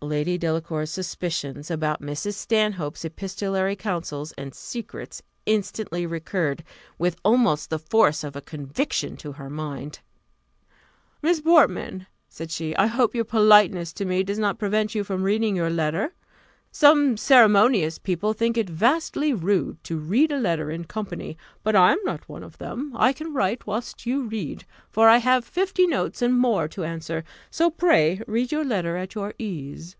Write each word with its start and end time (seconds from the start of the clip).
All 0.00 0.08
Lady 0.10 0.36
Delacour's 0.36 0.90
suspicions 0.90 1.70
about 1.70 2.02
Mrs. 2.02 2.34
Stanhope's 2.34 3.06
epistolary 3.06 3.74
counsels 3.74 4.32
and 4.32 4.54
secrets 4.54 5.22
instantly 5.46 6.04
recurred, 6.04 6.62
with 6.98 7.16
almost 7.24 7.70
the 7.70 7.78
force 7.78 8.22
of 8.22 8.34
conviction 8.44 9.16
to 9.16 9.32
her 9.32 9.48
mind. 9.48 10.00
"Miss 11.22 11.40
Portman," 11.40 12.06
said 12.28 12.50
she, 12.50 12.76
"I 12.76 12.86
hope 12.86 13.14
your 13.14 13.24
politeness 13.24 13.94
to 13.94 14.04
me 14.04 14.22
does 14.22 14.38
not 14.38 14.58
prevent 14.58 14.94
you 14.94 15.04
from 15.04 15.22
reading 15.22 15.56
your 15.56 15.70
letter? 15.70 16.12
Some 16.70 17.16
ceremonious 17.16 17.98
people 18.00 18.32
think 18.32 18.58
it 18.58 18.68
vastly 18.68 19.32
rude 19.32 19.82
to 19.84 19.96
read 19.96 20.32
a 20.32 20.40
letter 20.40 20.72
in 20.72 20.84
company; 20.84 21.38
but 21.62 21.76
I 21.76 21.92
am 21.92 22.00
not 22.04 22.28
one 22.28 22.42
of 22.42 22.58
them: 22.58 22.90
I 22.96 23.12
can 23.12 23.32
write 23.32 23.64
whilst 23.64 24.06
you 24.06 24.24
read, 24.24 24.64
for 24.90 25.08
I 25.08 25.18
have 25.18 25.44
fifty 25.44 25.86
notes 25.86 26.20
and 26.20 26.36
more 26.36 26.66
to 26.68 26.82
answer. 26.82 27.22
So 27.48 27.70
pray 27.70 28.20
read 28.26 28.50
your 28.50 28.64
letter 28.64 28.96
at 28.96 29.14
your 29.14 29.34
ease." 29.38 29.94